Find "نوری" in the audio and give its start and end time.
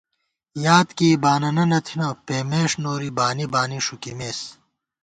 2.83-3.09